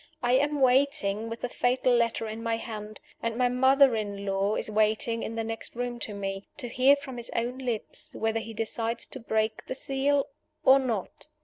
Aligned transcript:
I 0.23 0.33
am 0.33 0.61
waiting, 0.61 1.29
with 1.29 1.41
the 1.41 1.47
fatal 1.47 1.93
letter 1.93 2.27
in 2.27 2.41
my 2.41 2.57
hand 2.57 2.99
and 3.21 3.37
my 3.37 3.49
mother 3.49 3.95
in 3.95 4.25
law 4.25 4.55
is 4.55 4.67
waiting 4.67 5.21
in 5.21 5.35
the 5.35 5.43
next 5.43 5.75
room 5.75 5.99
to 5.99 6.15
me 6.15 6.47
to 6.57 6.67
hear 6.69 6.95
from 6.95 7.17
his 7.17 7.29
own 7.35 7.59
lips 7.59 8.09
whether 8.13 8.39
he 8.39 8.55
decides 8.55 9.05
to 9.05 9.19
break 9.19 9.67
the 9.67 9.75
seal 9.75 10.25
or 10.63 10.79
not. 10.79 11.27